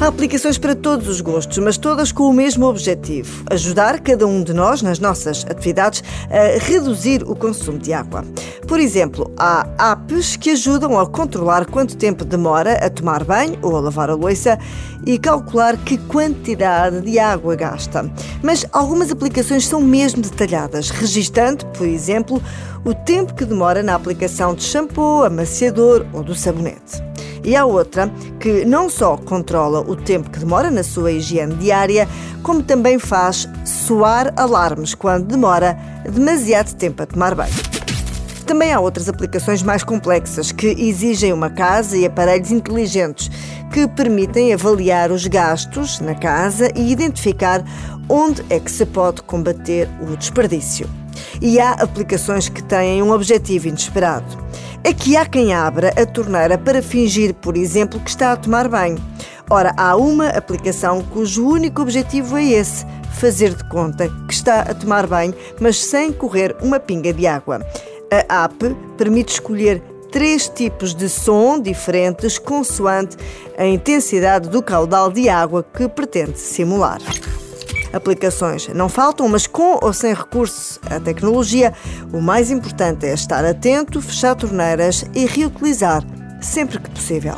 [0.00, 4.44] Há aplicações para todos os gostos, mas todas com o mesmo objetivo: ajudar cada um
[4.44, 8.24] de nós nas nossas atividades a reduzir o consumo de água.
[8.68, 13.76] Por exemplo, há apps que ajudam a controlar quanto tempo demora a tomar banho ou
[13.76, 14.56] a lavar a louça
[15.04, 18.08] e calcular que quantidade de água gasta.
[18.40, 22.40] Mas algumas aplicações são mesmo detalhadas, registando, por exemplo,
[22.84, 27.07] o tempo que demora na aplicação de shampoo, amaciador ou do sabonete.
[27.44, 32.08] E há outra que não só controla o tempo que demora na sua higiene diária,
[32.42, 35.78] como também faz soar alarmes quando demora
[36.10, 37.52] demasiado tempo a tomar banho.
[38.46, 43.30] Também há outras aplicações mais complexas que exigem uma casa e aparelhos inteligentes
[43.70, 47.62] que permitem avaliar os gastos na casa e identificar
[48.08, 50.88] onde é que se pode combater o desperdício.
[51.40, 54.48] E há aplicações que têm um objetivo inesperado
[54.84, 58.68] é que há quem abra a torneira para fingir, por exemplo, que está a tomar
[58.68, 58.98] banho.
[59.50, 62.86] Ora, há uma aplicação cujo único objetivo é esse:
[63.18, 67.60] fazer de conta que está a tomar banho, mas sem correr uma pinga de água.
[68.10, 73.16] A app permite escolher três tipos de som diferentes consoante
[73.56, 77.00] a intensidade do caudal de água que pretende simular.
[77.92, 81.72] Aplicações não faltam, mas com ou sem recurso à tecnologia,
[82.12, 86.02] o mais importante é estar atento, fechar torneiras e reutilizar
[86.40, 87.34] sempre que possível.